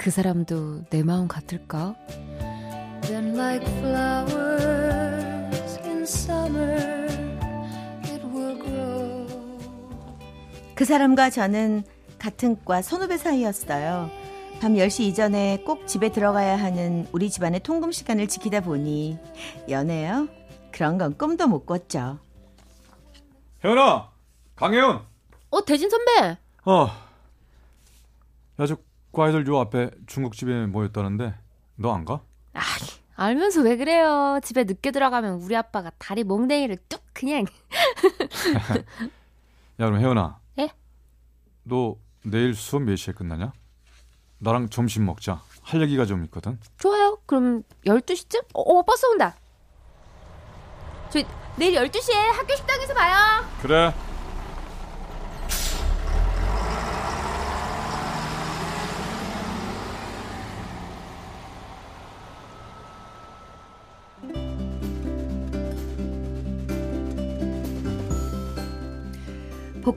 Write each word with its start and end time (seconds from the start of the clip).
그 0.00 0.10
사람도 0.10 0.84
내 0.88 1.02
마음 1.02 1.28
같을까? 1.28 1.94
Like 3.10 3.68
summer, 6.04 7.06
그 10.74 10.86
사람과 10.86 11.28
저는 11.28 11.84
같은 12.18 12.64
과 12.64 12.80
선후배 12.80 13.18
사이였어요. 13.18 14.10
밤 14.62 14.72
10시 14.72 15.02
이전에 15.02 15.62
꼭 15.66 15.86
집에 15.86 16.10
들어가야 16.10 16.56
하는 16.58 17.06
우리 17.12 17.28
집안의 17.28 17.60
통금 17.60 17.92
시간을 17.92 18.26
지키다 18.26 18.62
보니 18.62 19.18
연애요? 19.68 20.28
그런 20.72 20.96
건 20.96 21.18
꿈도 21.18 21.46
못 21.46 21.66
꿨죠. 21.66 22.18
혜연아! 23.62 24.10
강혜연! 24.56 25.04
어, 25.50 25.64
대진 25.66 25.90
선배! 25.90 26.38
어. 26.64 26.86
야, 28.60 28.66
저 28.66 28.76
과이들 29.12 29.46
요 29.48 29.58
앞에 29.60 29.90
중국집에 30.06 30.66
모였다는데 30.66 31.34
너 31.76 31.92
안 31.92 32.04
가? 32.04 32.20
아, 32.54 32.60
알면서 33.16 33.62
왜 33.62 33.76
그래요? 33.76 34.40
집에 34.42 34.64
늦게 34.64 34.90
들어가면 34.90 35.40
우리 35.42 35.56
아빠가 35.56 35.90
다리 35.98 36.24
몽댕이를 36.24 36.78
뚝 36.88 37.02
그냥. 37.12 37.44
야, 39.80 39.86
그럼 39.86 40.00
혜연아. 40.00 40.38
예? 40.58 40.70
너 41.64 41.96
내일 42.24 42.54
수업 42.54 42.82
몇 42.82 42.96
시에 42.96 43.14
끝나냐? 43.14 43.52
나랑 44.38 44.68
점심 44.70 45.06
먹자. 45.06 45.42
할 45.62 45.82
얘기가 45.82 46.06
좀 46.06 46.24
있거든. 46.24 46.58
좋아요. 46.78 47.18
그럼 47.26 47.62
12시쯤? 47.86 48.42
어, 48.54 48.60
어 48.62 48.82
버스 48.82 49.06
온다. 49.06 49.36
저희 51.10 51.26
내일 51.56 51.74
12시에 51.74 52.14
학교 52.32 52.54
식당에서 52.56 52.94
봐요. 52.94 53.44
그래. 53.60 53.92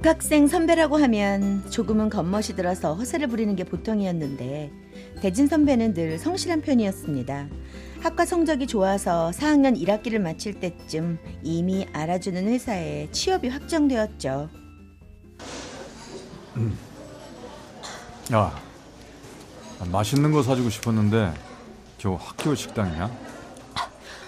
복학생 0.04 0.48
선배라고 0.48 0.98
하면 0.98 1.64
조금은 1.72 2.10
겉멋이 2.10 2.58
들어서 2.58 2.94
허세를 2.94 3.28
부리는 3.28 3.56
게 3.56 3.64
보통이었는데 3.64 4.70
대진 5.22 5.48
선배는 5.48 5.94
늘 5.94 6.20
성실한 6.20 6.60
편이었습니다. 6.60 7.48
학과 8.02 8.26
성적이 8.26 8.68
좋아서 8.68 9.32
4학년 9.34 9.82
1학기를 9.82 10.20
마칠 10.20 10.60
때쯤 10.60 11.20
이미 11.42 11.88
알아주는 11.94 12.50
회사에 12.50 13.12
취업이 13.14 13.48
확정되었죠. 13.48 14.50
음. 16.58 16.78
야, 18.34 18.54
맛있는 19.90 20.34
거 20.34 20.44
사주고 20.44 20.70
싶었는데 20.70 21.34
겨우 21.98 22.18
학교 22.20 22.54
식당이냐? 22.54 23.10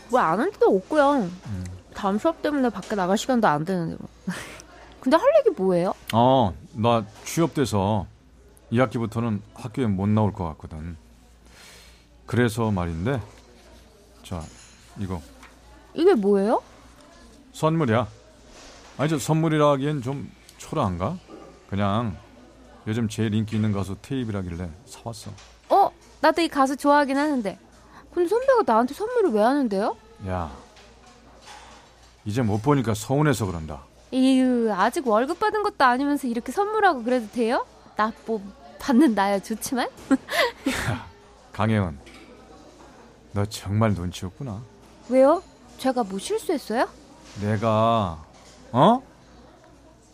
뭐안 0.09 0.39
할 0.39 0.51
때도 0.51 0.67
없고요. 0.67 1.29
음. 1.47 1.63
다음 1.93 2.17
수업 2.17 2.41
때문에 2.41 2.69
밖에 2.69 2.95
나갈 2.95 3.17
시간도 3.17 3.45
안 3.45 3.65
되는데 3.65 3.97
뭐. 3.99 4.07
근데 5.05 5.17
할 5.17 5.27
얘기 5.37 5.51
뭐예요? 5.51 5.93
어, 6.13 6.51
나 6.73 7.05
취업돼서 7.25 8.07
2학기부터는 8.71 9.39
학교에 9.53 9.85
못 9.85 10.09
나올 10.09 10.33
것 10.33 10.45
같거든. 10.45 10.97
그래서 12.25 12.71
말인데, 12.71 13.21
자, 14.23 14.41
이거. 14.97 15.21
이게 15.93 16.15
뭐예요? 16.15 16.63
선물이야. 17.53 18.07
아니, 18.97 19.09
저 19.11 19.19
선물이라 19.19 19.73
하기엔 19.73 20.01
좀 20.01 20.31
초라한가? 20.57 21.19
그냥 21.69 22.17
요즘 22.87 23.07
제일 23.07 23.35
인기 23.35 23.57
있는 23.57 23.73
가수 23.73 23.95
테이프라길래 24.01 24.71
사왔어. 24.87 25.29
어, 25.69 25.91
나도 26.19 26.41
이 26.41 26.47
가수 26.47 26.75
좋아하긴 26.75 27.15
하는데. 27.15 27.59
근데 28.11 28.27
선배가 28.27 28.63
나한테 28.65 28.95
선물을 28.95 29.33
왜 29.33 29.41
하는데요? 29.43 29.95
야, 30.29 30.51
이제 32.25 32.41
못 32.41 32.63
보니까 32.63 32.95
서운해서 32.95 33.45
그런다. 33.45 33.83
이유 34.11 34.71
아직 34.73 35.07
월급 35.07 35.39
받은 35.39 35.63
것도 35.63 35.83
아니면서 35.83 36.27
이렇게 36.27 36.51
선물하고 36.51 37.03
그래도 37.03 37.27
돼요? 37.31 37.65
나 37.95 38.11
뭐 38.25 38.41
받는 38.79 39.15
나야 39.15 39.39
좋지만. 39.39 39.87
강혜원, 41.53 41.97
너 43.31 43.45
정말 43.45 43.93
눈치 43.95 44.25
없구나. 44.25 44.61
왜요? 45.09 45.41
제가 45.77 46.03
뭐 46.03 46.19
실수했어요? 46.19 46.87
내가 47.41 48.23
어? 48.71 49.01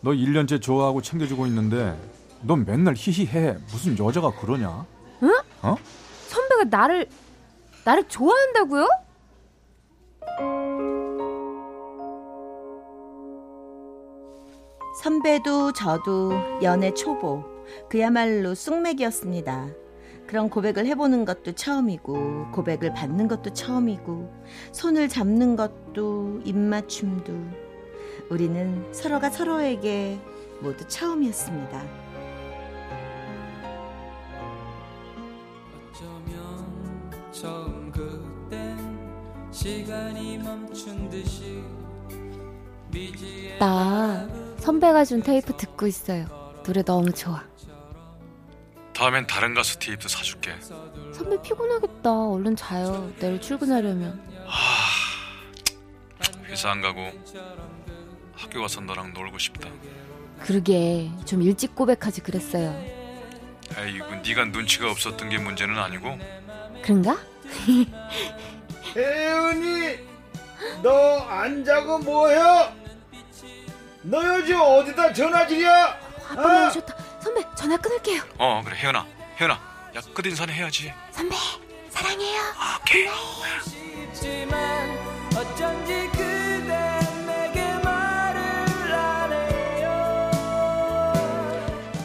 너 0.02 0.12
1년째 0.12 0.62
좋아하고 0.62 1.02
챙겨주고 1.02 1.46
있는데 1.48 2.00
너 2.42 2.56
맨날 2.56 2.94
히히해. 2.96 3.58
무슨 3.72 3.98
여자가 4.00 4.32
그러냐? 4.32 4.86
응? 5.24 5.36
어? 5.64 5.76
선배가 6.28 6.64
나를 6.66 7.08
나를 7.84 8.08
좋아한다고요? 8.08 8.88
선배도 15.02 15.72
저도 15.72 16.32
연애 16.62 16.94
초보, 16.94 17.44
그야말로 17.90 18.54
쑥맥이었습니다. 18.54 19.70
그런 20.28 20.48
고백을 20.48 20.86
해보는 20.86 21.26
것도 21.26 21.54
처음이고, 21.54 22.52
고백을 22.52 22.94
받는 22.94 23.28
것도 23.28 23.52
처음이고, 23.52 24.32
손을 24.72 25.10
잡는 25.10 25.56
것도, 25.56 26.42
입맞춤도. 26.46 27.34
우리는 28.30 28.94
서로가 28.94 29.32
서로에게 29.32 30.20
모두 30.62 30.88
처음이었습니다. 30.88 31.82
처음 37.32 37.92
그땐 37.92 38.78
시간이 39.50 40.38
멈춘 40.38 41.10
듯이 41.10 41.64
나 43.60 44.28
선배가 44.60 45.06
준 45.06 45.22
테이프 45.22 45.56
듣고 45.56 45.88
있어요. 45.88 46.26
노래 46.64 46.84
너무 46.84 47.12
좋아. 47.12 47.44
다음엔 48.94 49.26
다른 49.28 49.54
가수 49.54 49.80
테이프 49.80 50.08
사줄게. 50.08 50.54
선배 51.14 51.42
피곤하겠다. 51.42 52.12
얼른 52.30 52.56
자요. 52.56 53.12
내일 53.20 53.40
출근하려면. 53.42 54.22
하... 54.46 54.92
회사 56.48 56.70
안 56.72 56.82
가고 56.82 57.10
학교 58.36 58.62
가서 58.62 58.82
너랑 58.82 59.14
놀고 59.14 59.38
싶다. 59.38 59.70
그러게 60.42 61.10
좀 61.26 61.42
일찍 61.42 61.74
고백하지 61.76 62.22
그랬어요. 62.22 62.70
아이고 63.76 64.06
네가 64.28 64.46
눈치가 64.46 64.92
없었던 64.92 65.30
게 65.30 65.38
문제는 65.38 65.78
아니고. 65.78 66.18
그런가? 66.84 67.18
혜은이 68.96 69.98
너 70.84 71.22
안 71.30 71.64
자고 71.64 71.98
뭐해? 72.00 72.38
너 74.04 74.24
요즘 74.26 74.60
어디다 74.60 75.14
전화질이야? 75.14 76.00
아빠 76.32 76.42
아. 76.42 76.60
나오셨다. 76.62 76.96
선배 77.20 77.44
전화 77.56 77.78
끊을게요. 77.78 78.22
어 78.40 78.62
그래 78.66 78.76
혜연아 78.78 79.06
혜연아 79.40 79.54
야 79.96 80.02
끝인사는 80.14 80.54
해야지. 80.54 80.92
선배 81.12 81.36
사랑해요. 81.90 82.42
오케이. 82.82 83.08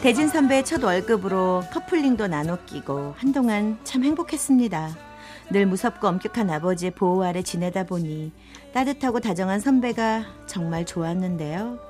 대진 0.01 0.29
선배의 0.29 0.63
첫 0.63 0.83
월급으로 0.83 1.63
커플링도 1.73 2.27
나눠 2.27 2.57
끼고 2.65 3.15
한동안 3.17 3.77
참 3.83 4.03
행복했습니다. 4.03 4.95
늘 5.49 5.65
무섭고 5.65 6.07
엄격한 6.07 6.49
아버지의 6.49 6.91
보호 6.91 7.23
아래 7.23 7.41
지내다 7.41 7.83
보니 7.85 8.31
따뜻하고 8.73 9.19
다정한 9.19 9.59
선배가 9.59 10.23
정말 10.45 10.85
좋았는데요. 10.85 11.86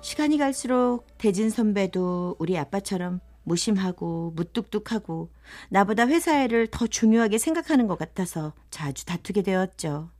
시간이 0.00 0.38
갈수록 0.38 1.06
대진 1.18 1.50
선배도 1.50 2.36
우리 2.38 2.58
아빠처럼 2.58 3.20
무심하고 3.44 4.32
무뚝뚝하고 4.36 5.30
나보다 5.68 6.06
회사 6.06 6.42
일을 6.42 6.68
더 6.68 6.86
중요하게 6.86 7.38
생각하는 7.38 7.86
것 7.86 7.98
같아서 7.98 8.52
자주 8.70 9.04
다투게 9.06 9.42
되었죠. 9.42 10.10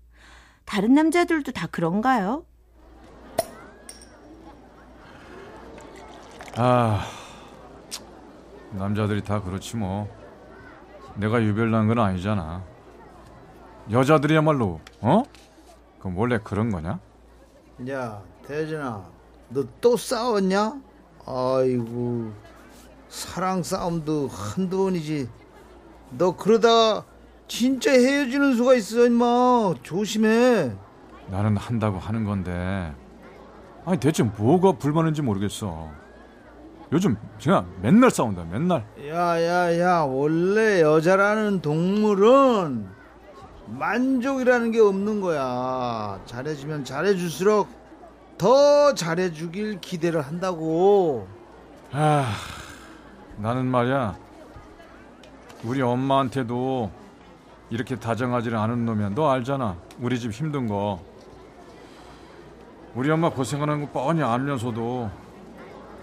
다른 0.65 0.95
남자들도 0.95 1.53
다 1.53 1.67
그런가요? 1.67 2.45
아, 6.57 7.07
남자들이 8.73 9.23
다 9.23 9.43
그렇지 9.43 9.77
뭐. 9.77 10.09
내가 11.17 11.43
유별난 11.43 11.89
건 11.89 11.99
아니잖아. 11.99 12.65
여자들이야말로 13.91 14.81
어? 15.01 15.23
그럼 15.99 16.17
원래 16.19 16.39
그런 16.39 16.71
거냐? 16.71 17.01
야, 17.89 18.23
대진아, 18.47 19.09
너 19.51 19.65
또 19.81 19.97
싸웠냐? 19.97 20.81
아이고, 21.27 22.33
사랑 23.09 23.63
싸움도 23.63 24.29
한두 24.29 24.85
번이지. 24.85 25.29
너 26.11 26.37
그러다 26.37 27.05
진짜 27.49 27.91
헤어지는 27.93 28.55
수가 28.55 28.75
있어, 28.75 29.07
임마. 29.07 29.75
조심해. 29.83 30.73
나는 31.29 31.57
한다고 31.57 31.99
하는 31.99 32.25
건데 32.25 32.93
아니 33.85 33.99
대체 34.01 34.23
뭐가 34.25 34.73
불만인지 34.73 35.23
모르겠어. 35.23 35.89
요즘 36.93 37.17
제가 37.39 37.65
맨날 37.81 38.11
싸운다 38.11 38.45
맨날. 38.51 38.85
야, 39.09 39.41
야, 39.41 39.79
야, 39.79 40.01
원래 40.01 40.81
여자라는 40.81 41.61
동물은 41.61 42.89
만족이라는 43.67 44.71
게 44.73 44.81
없는 44.81 45.21
거야. 45.21 46.21
잘해주면 46.27 46.85
잘해줄수록 46.85 47.69
더 48.41 48.95
잘해주길 48.95 49.83
기대를 49.83 50.23
한다고. 50.23 51.29
아, 51.93 52.33
나는 53.37 53.67
말이야. 53.67 54.17
우리 55.63 55.83
엄마한테도 55.83 56.91
이렇게 57.69 57.97
다정하지를 57.97 58.57
않은 58.57 58.87
놈이야. 58.87 59.11
너 59.11 59.29
알잖아. 59.31 59.77
우리 59.99 60.19
집 60.19 60.33
힘든 60.33 60.69
거. 60.69 61.03
우리 62.95 63.11
엄마 63.11 63.29
고생하는 63.29 63.85
거 63.85 63.91
뻔히 63.93 64.23
알면서도 64.23 65.11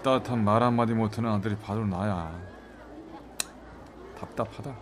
따뜻한 0.04 0.44
말 0.44 0.62
한마디 0.62 0.94
못하는 0.94 1.32
아들이 1.32 1.56
바로 1.56 1.84
나야. 1.84 2.30
답답하다. 4.20 4.76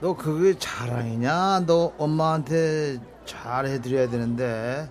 너 0.00 0.16
그게 0.16 0.58
자랑이냐? 0.58 1.66
너 1.66 1.92
엄마한테 1.98 2.98
잘 3.24 3.64
해드려야 3.64 4.10
되는데 4.10 4.90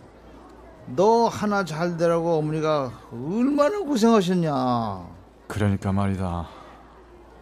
너 0.88 1.28
하나 1.28 1.64
잘 1.64 1.98
되라고 1.98 2.38
어머니가 2.38 2.92
얼마나 3.12 3.80
고생하셨냐? 3.80 5.08
그러니까 5.48 5.92
말이다. 5.92 6.48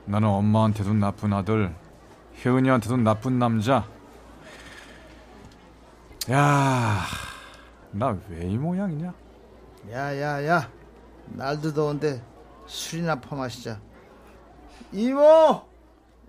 나는 0.05 0.27
엄마한테도 0.27 0.93
나쁜 0.93 1.33
아들, 1.33 1.73
혜은이한테도 2.43 2.97
나쁜 2.97 3.39
남자. 3.39 3.85
야, 6.29 6.99
나 7.91 8.15
왜 8.29 8.47
이 8.47 8.57
모양이냐? 8.57 9.13
야 9.91 10.15
야 10.19 10.45
야, 10.47 10.69
날도 11.25 11.73
더운데 11.73 12.21
술이나 12.67 13.19
퍼마시자. 13.19 13.79
이모, 14.91 15.61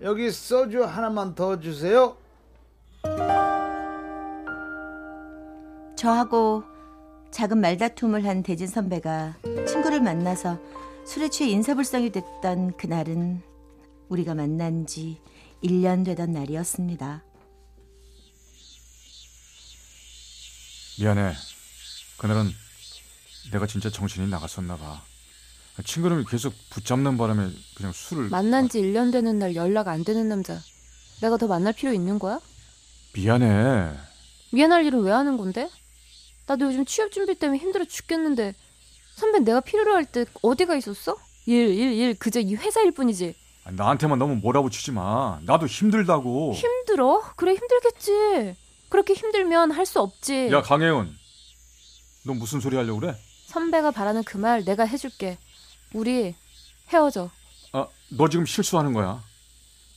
여기 0.01 0.31
소주 0.31 0.83
하나만 0.83 1.35
더 1.35 1.59
주세요. 1.59 2.15
저하고 5.95 6.63
작은 7.33 7.57
말다툼을 7.57 8.27
한 8.27 8.43
대진 8.43 8.67
선배가 8.67 9.37
친구를 9.67 10.01
만나서 10.01 10.59
술에 11.03 11.29
취해 11.29 11.49
인사불성이 11.49 12.11
됐던 12.11 12.77
그날은 12.77 13.41
우리가 14.07 14.35
만난 14.35 14.85
지 14.85 15.19
1년 15.63 16.05
되던 16.05 16.31
날이었습니다. 16.31 17.23
미안해. 20.99 21.33
그날은 22.17 22.51
내가 23.51 23.65
진짜 23.65 23.89
정신이 23.89 24.29
나갔었나 24.29 24.77
봐. 24.77 25.01
친구놈이 25.83 26.25
계속 26.29 26.53
붙잡는 26.69 27.17
바람에 27.17 27.49
그냥 27.75 27.91
술을 27.93 28.29
만난 28.29 28.69
지 28.69 28.79
1년 28.79 29.11
되는 29.11 29.39
날 29.39 29.55
연락 29.55 29.87
안 29.87 30.03
되는 30.03 30.29
남자. 30.29 30.59
내가 31.19 31.37
더 31.37 31.47
만날 31.47 31.73
필요 31.73 31.93
있는 31.93 32.19
거야? 32.19 32.39
미안해. 33.15 33.91
미안할 34.51 34.85
일은 34.85 35.01
왜 35.01 35.11
하는 35.11 35.35
건데? 35.37 35.67
나도 36.45 36.65
요즘 36.65 36.85
취업 36.85 37.11
준비 37.11 37.35
때문에 37.35 37.59
힘들어 37.59 37.85
죽겠는데 37.85 38.53
선배 39.15 39.39
내가 39.39 39.59
필요로 39.61 39.93
할 39.95 40.05
때 40.05 40.25
어디가 40.41 40.75
있었어? 40.75 41.15
일, 41.45 41.69
일, 41.69 41.93
일 41.93 42.15
그저 42.15 42.39
이 42.39 42.55
회사 42.55 42.81
일 42.81 42.91
뿐이지. 42.91 43.35
아, 43.65 43.71
나한테만 43.71 44.17
너무 44.19 44.35
몰아붙이지 44.35 44.91
마. 44.91 45.39
나도 45.43 45.67
힘들다고. 45.67 46.53
힘들어? 46.53 47.21
그래 47.35 47.53
힘들겠지. 47.53 48.55
그렇게 48.89 49.13
힘들면 49.13 49.71
할 49.71 49.85
수 49.85 49.99
없지. 50.01 50.49
야 50.51 50.61
강혜은, 50.61 51.15
너 52.25 52.33
무슨 52.33 52.59
소리 52.59 52.75
하려고 52.77 52.99
그래? 52.99 53.15
선배가 53.47 53.91
바라는 53.91 54.23
그 54.23 54.37
말 54.37 54.63
내가 54.65 54.85
해줄게. 54.85 55.37
우리 55.93 56.35
헤어져. 56.91 57.29
아, 57.71 57.87
너 58.09 58.27
지금 58.29 58.45
실수하는 58.45 58.93
거야. 58.93 59.21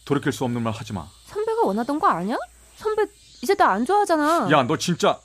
돌이킬 0.05 0.33
수 0.33 0.45
없는 0.45 0.63
말 0.63 0.73
하지 0.73 0.93
마. 0.93 1.09
선배가 1.27 1.63
원하던 1.63 1.99
거 1.99 2.07
아니야? 2.09 2.37
선배 2.77 3.05
이제 3.43 3.55
나 3.55 3.71
안 3.71 3.85
좋아하잖아. 3.85 4.49
야, 4.53 4.63
너 4.63 4.77
진짜 4.77 5.21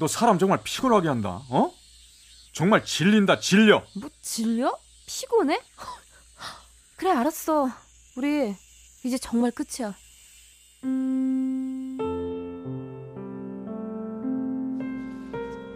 너 0.00 0.06
사람 0.08 0.38
정말 0.38 0.60
피곤하게 0.64 1.08
한다. 1.08 1.42
어? 1.50 1.70
정말 2.54 2.82
질린다, 2.86 3.38
질려. 3.38 3.84
뭐 4.00 4.08
질려? 4.22 4.74
피곤해? 5.06 5.60
그래 6.96 7.10
알았어. 7.10 7.68
우리 8.16 8.56
이제 9.04 9.18
정말 9.18 9.50
끝이야. 9.52 9.94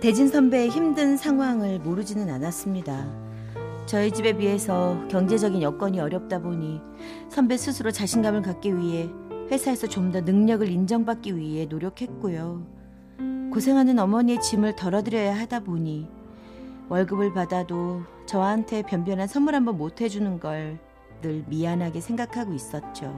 대진 0.01 0.29
선배의 0.29 0.69
힘든 0.71 1.17
상황을 1.17 1.79
모르지는 1.81 2.29
않았습니다. 2.31 3.07
저희 3.87 4.11
집에 4.11 4.37
비해서 4.37 4.99
경제적인 5.11 5.61
여건이 5.63 6.01
어렵다 6.01 6.41
보니 6.41 6.81
선배 7.31 7.57
스스로 7.57 7.91
자신감을 7.91 8.43
갖기 8.43 8.77
위해 8.79 9.11
회사에서 9.51 9.87
좀 9.87 10.11
더 10.13 10.21
능력을 10.21 10.67
인정받기 10.69 11.37
위해 11.37 11.67
노력했고요. 11.67 12.74
고생하는 13.55 13.99
어머니의 13.99 14.41
짐을 14.41 14.75
덜어드려야 14.77 15.39
하다 15.39 15.61
보니 15.61 16.09
월급을 16.89 17.33
받아도 17.33 18.03
저한테 18.27 18.83
변변한 18.83 19.29
선물 19.29 19.55
한번 19.55 19.79
못 19.79 20.01
해주는 20.01 20.41
걸 20.41 20.79
늘 21.25 21.43
미안하게 21.49 22.03
생각하고 22.03 22.53
있었죠. 22.53 23.11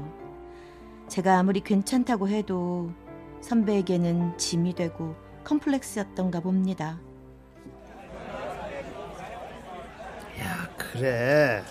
제가 1.09 1.41
아무리 1.41 1.61
괜찮다고 1.61 2.29
해도 2.29 2.93
선배에게는 3.41 4.39
짐이 4.39 4.75
되고 4.77 5.17
컴플렉스였던가 5.43 6.39
봅니다. 6.39 7.01
야, 10.41 10.69
그래. 10.77 11.65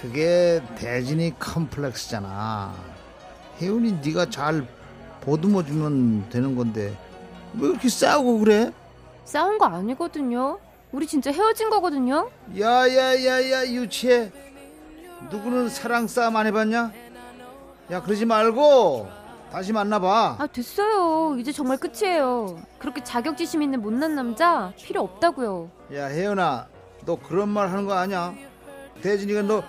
그게 0.00 0.62
대진이 0.76 1.38
컴플렉스잖아. 1.38 2.74
혜윤이 3.60 4.00
네가 4.02 4.30
잘 4.30 4.66
보듬어 5.20 5.62
주면 5.64 6.30
되는 6.30 6.56
건데 6.56 6.96
왜 7.58 7.68
이렇게 7.68 7.88
싸우고 7.88 8.38
그래? 8.40 8.72
싸운 9.24 9.58
거 9.58 9.66
아니거든요. 9.66 10.58
우리 10.92 11.06
진짜 11.06 11.30
헤어진 11.32 11.70
거거든요. 11.70 12.30
야야야야 12.58 13.66
유치해. 13.68 14.30
누구는 15.30 15.68
사랑 15.68 16.06
싸움 16.06 16.36
안 16.36 16.46
해봤냐? 16.46 16.92
야 17.90 18.02
그러지 18.02 18.24
말고 18.26 19.08
다시 19.50 19.72
만나봐. 19.72 20.36
아 20.38 20.46
됐어요. 20.46 21.36
이제 21.38 21.52
정말 21.52 21.78
끝이에요. 21.78 22.58
그렇게 22.78 23.02
자격지심 23.02 23.62
있는 23.62 23.80
못난 23.82 24.14
남자 24.14 24.72
필요 24.76 25.02
없다고요. 25.02 25.70
야 25.94 26.06
혜연아 26.06 26.66
너 27.06 27.16
그런 27.16 27.48
말 27.48 27.70
하는 27.70 27.86
거 27.86 27.94
아니야? 27.94 28.34
대진이가 29.02 29.42
너 29.42 29.62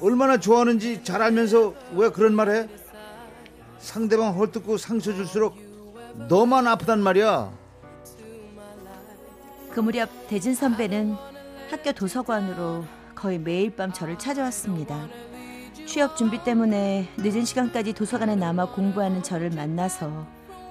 얼마나 0.00 0.38
좋아하는지 0.38 1.04
잘 1.04 1.22
알면서 1.22 1.74
왜 1.94 2.08
그런 2.10 2.34
말 2.34 2.50
해? 2.50 2.68
상대방 3.78 4.36
헐뜯고 4.38 4.76
상처 4.76 5.12
줄수록 5.14 5.56
너만 6.14 6.66
아프단 6.66 7.00
말이야. 7.00 7.50
그 9.70 9.80
무렵 9.80 10.08
대진 10.28 10.54
선배는 10.54 11.16
학교 11.70 11.92
도서관으로 11.92 12.84
거의 13.14 13.38
매일 13.38 13.74
밤 13.74 13.92
저를 13.92 14.18
찾아왔습니다. 14.18 15.08
취업 15.86 16.16
준비 16.16 16.42
때문에 16.44 17.08
늦은 17.16 17.44
시간까지 17.44 17.94
도서관에 17.94 18.36
남아 18.36 18.72
공부하는 18.72 19.22
저를 19.22 19.50
만나서 19.50 20.26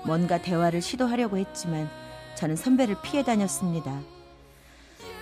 뭔가 0.06 0.40
대화를 0.42 0.82
시도하려고 0.82 1.38
했지만 1.38 1.90
저는 2.36 2.56
선배를 2.56 2.98
피해 3.04 3.24
다녔습니다. 3.24 4.00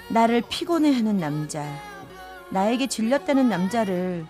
나를 0.10 0.42
피곤해하는 0.50 1.18
남자, 1.18 1.64
나에게 2.50 2.88
질렸다는 2.88 3.48
남자를 3.48 4.26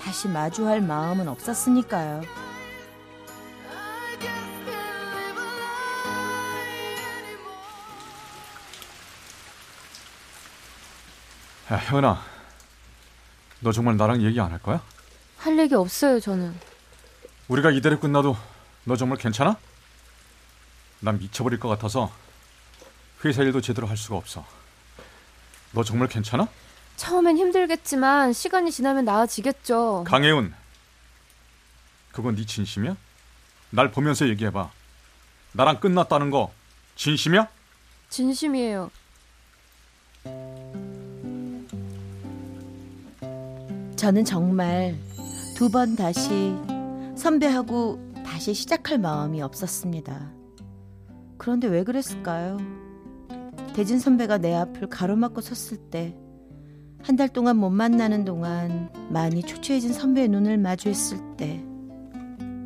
다시 0.00 0.28
마주할 0.28 0.80
마음은 0.80 1.28
없었으니까요. 1.28 2.22
야, 11.72 11.76
혜은아. 11.76 12.22
너 13.60 13.72
정말 13.72 13.96
나랑 13.96 14.22
얘기 14.22 14.40
안 14.40 14.52
할 14.52 14.60
거야? 14.60 14.82
할 15.38 15.58
얘기 15.58 15.74
없어요 15.74 16.20
저는. 16.20 16.54
우리가 17.48 17.70
이대로 17.70 17.98
끝나도 17.98 18.36
너 18.84 18.96
정말 18.96 19.18
괜찮아? 19.18 19.56
난 21.00 21.18
미쳐버릴 21.18 21.58
것 21.58 21.68
같아서 21.68 22.10
회사 23.24 23.42
일도 23.42 23.60
제대로 23.60 23.86
할 23.86 23.96
수가 23.96 24.16
없어. 24.16 24.44
너 25.72 25.82
정말 25.82 26.08
괜찮아? 26.08 26.48
처음엔 26.96 27.36
힘들겠지만 27.36 28.32
시간이 28.32 28.70
지나면 28.72 29.04
나아지겠죠. 29.04 30.04
강혜운, 30.06 30.54
그건 32.12 32.36
네 32.36 32.46
진심이야? 32.46 32.96
날 33.70 33.90
보면서 33.90 34.28
얘기해봐. 34.28 34.70
나랑 35.52 35.80
끝났다는 35.80 36.30
거 36.30 36.52
진심이야? 36.94 37.48
진심이에요. 38.08 38.90
저는 44.06 44.24
정말 44.24 44.94
두 45.56 45.68
번 45.68 45.96
다시 45.96 46.54
선배하고 47.16 47.98
다시 48.24 48.54
시작할 48.54 48.98
마음이 48.98 49.42
없었습니다. 49.42 50.30
그런데 51.38 51.66
왜 51.66 51.82
그랬을까요? 51.82 52.56
대진 53.74 53.98
선배가 53.98 54.38
내 54.38 54.54
앞을 54.54 54.86
가로막고 54.90 55.40
섰을 55.40 55.78
때, 55.90 56.16
한 57.02 57.16
달 57.16 57.28
동안 57.28 57.56
못 57.56 57.70
만나는 57.70 58.24
동안 58.24 58.92
많이 59.10 59.42
초췌해진 59.42 59.92
선배의 59.92 60.28
눈을 60.28 60.56
마주했을 60.58 61.18
때, 61.36 61.64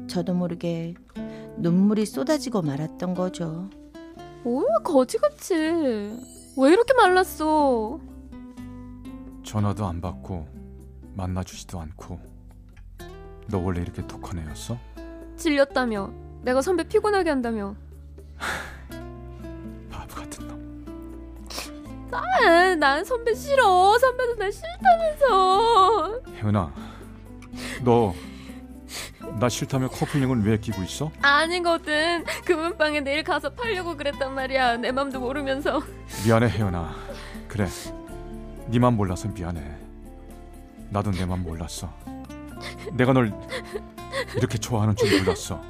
저도 0.09 0.35
모르게 0.35 0.93
눈물이 1.57 2.05
쏟아지고 2.05 2.61
말았던 2.61 3.15
거죠. 3.15 3.71
뭐야 4.45 4.81
거지같이. 4.85 5.55
왜 5.55 6.71
이렇게 6.71 6.93
말랐어? 6.93 7.99
전화도 9.43 9.87
안 9.87 10.03
받고 10.03 10.60
만나주지도 11.21 11.79
않고 11.81 12.19
너 13.49 13.59
원래 13.59 13.83
이렇게 13.83 14.07
독한 14.07 14.39
애였어? 14.39 14.79
질렸다며. 15.37 16.11
내가 16.43 16.62
선배 16.62 16.85
피곤하게 16.85 17.29
한다며. 17.31 17.75
바보 19.91 20.15
같은 20.15 20.49
놈. 20.49 22.09
아, 22.12 22.75
난 22.77 23.05
선배 23.05 23.35
싫어. 23.35 23.99
선배도 23.99 24.37
날 24.37 24.50
싫다면서. 24.53 26.21
혜은아, 26.37 26.73
너 27.85 28.15
나 29.39 29.49
싫다며 29.49 29.89
커플링은 29.89 30.43
왜 30.45 30.59
끼고 30.59 30.83
있어? 30.83 31.11
아니거든. 31.23 32.25
금은방에 32.45 33.00
내일 33.00 33.23
가서 33.23 33.50
팔려고 33.50 33.97
그랬단 33.97 34.35
말이야. 34.35 34.79
내 34.79 34.91
맘도 34.93 35.21
모르면서. 35.21 35.81
미안해 36.25 36.49
혜은아. 36.49 36.95
그래, 37.49 37.69
네맘 38.69 38.97
몰라서 38.97 39.29
미안해. 39.29 39.62
나도 40.91 41.11
내 41.13 41.25
맘 41.27 41.43
몰랐어. 41.43 41.89
내가 42.93 43.13
널 43.13 43.33
이렇게 44.37 44.59
좋아하는 44.59 44.95
줄 44.97 45.19
몰랐어. 45.19 45.61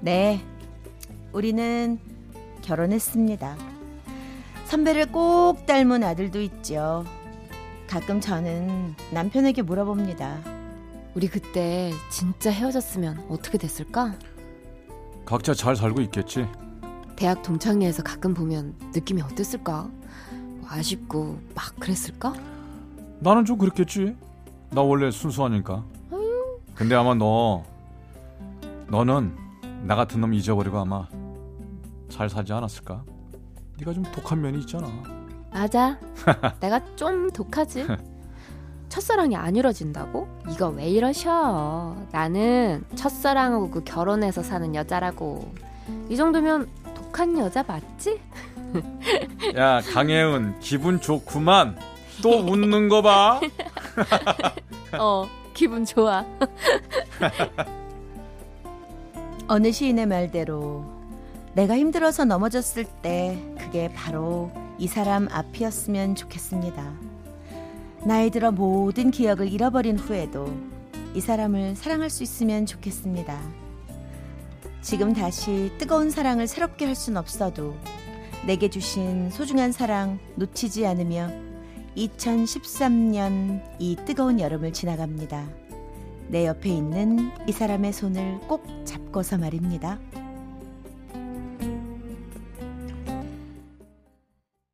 네, 0.00 0.44
우리는 1.32 1.98
결혼했습니다. 2.62 3.56
선배를 4.66 5.06
꼭 5.12 5.66
닮은 5.66 6.02
아들도 6.02 6.40
있죠. 6.42 7.04
가끔 7.88 8.20
저는 8.20 8.94
남편에게 9.12 9.62
물어봅니다. 9.62 10.40
우리 11.14 11.28
그때 11.28 11.92
진짜 12.10 12.50
헤어졌으면 12.50 13.26
어떻게 13.28 13.56
됐을까? 13.56 14.14
각자 15.24 15.54
잘 15.54 15.76
살고 15.76 16.00
있겠지. 16.02 16.46
대학 17.16 17.42
동창회에서 17.42 18.02
가끔 18.02 18.34
보면 18.34 18.74
느낌이 18.92 19.22
어땠을까? 19.22 19.88
뭐 20.64 20.70
아쉽고 20.70 21.38
막 21.54 21.76
그랬을까? 21.78 22.32
나는 23.20 23.44
좀 23.44 23.58
그랬겠지. 23.58 24.16
나 24.70 24.80
원래 24.80 25.10
순수하니까. 25.10 25.84
근데 26.74 26.94
아마 26.94 27.14
너 27.14 27.62
너는 28.88 29.36
나 29.82 29.94
같은 29.94 30.20
놈 30.20 30.32
잊어버리고 30.32 30.78
아마 30.78 31.06
잘 32.08 32.28
살지 32.30 32.52
않았을까? 32.52 33.04
네가 33.78 33.92
좀 33.92 34.02
독한 34.04 34.40
면이 34.40 34.60
있잖아. 34.60 34.88
맞아. 35.52 35.98
내가 36.60 36.80
좀 36.96 37.30
독하지. 37.30 37.86
첫사랑이 38.88 39.36
안 39.36 39.54
이뤄진다고? 39.56 40.26
이거 40.50 40.68
왜 40.68 40.88
이러셔? 40.88 41.96
나는 42.10 42.84
첫사랑하고 42.94 43.70
그 43.70 43.84
결혼해서 43.84 44.42
사는 44.42 44.74
여자라고. 44.74 45.52
이 46.08 46.16
정도면 46.16 46.68
독한 47.14 47.38
여자 47.38 47.62
맞지? 47.62 48.20
야 49.56 49.80
강혜은 49.80 50.58
기분 50.58 51.00
좋구만. 51.00 51.78
또 52.20 52.40
웃는 52.40 52.88
거 52.88 53.02
봐. 53.02 53.40
어, 54.98 55.28
기분 55.54 55.84
좋아. 55.84 56.24
어느 59.46 59.70
시인의 59.70 60.06
말대로 60.06 60.84
내가 61.52 61.76
힘들어서 61.76 62.24
넘어졌을 62.24 62.84
때 62.84 63.38
그게 63.58 63.92
바로 63.94 64.50
이 64.78 64.88
사람 64.88 65.28
앞이었으면 65.30 66.16
좋겠습니다. 66.16 66.94
나이 68.02 68.28
들어 68.30 68.50
모든 68.50 69.12
기억을 69.12 69.52
잃어버린 69.52 70.00
후에도 70.00 70.52
이 71.14 71.20
사람을 71.20 71.76
사랑할 71.76 72.10
수 72.10 72.24
있으면 72.24 72.66
좋겠습니다. 72.66 73.63
지금 74.84 75.14
다시 75.14 75.72
뜨거운 75.78 76.10
사랑을 76.10 76.46
새롭게 76.46 76.84
할 76.84 76.94
순 76.94 77.16
없어도 77.16 77.74
내게 78.46 78.68
주신 78.68 79.30
소중한 79.30 79.72
사랑 79.72 80.18
놓치지 80.36 80.86
않으며 80.86 81.30
2013년 81.96 83.62
이 83.78 83.96
뜨거운 84.04 84.38
여름을 84.38 84.74
지나갑니다. 84.74 85.48
내 86.28 86.46
옆에 86.46 86.68
있는 86.68 87.30
이 87.48 87.52
사람의 87.52 87.94
손을 87.94 88.40
꼭 88.46 88.66
잡고서 88.84 89.38
말입니다. 89.38 89.98